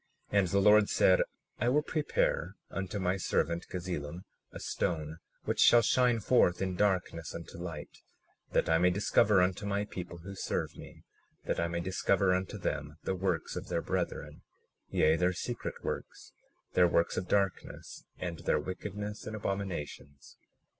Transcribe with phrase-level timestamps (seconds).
[0.33, 1.21] 37:23 And the Lord said:
[1.59, 7.35] I will prepare unto my servant Gazelem, a stone, which shall shine forth in darkness
[7.35, 7.99] unto light,
[8.51, 11.03] that I may discover unto my people who serve me,
[11.45, 14.41] that I may discover unto them the works of their brethren,
[14.89, 16.31] yea, their secret works,
[16.73, 20.35] their works of darkness, and their wickedness and abominations.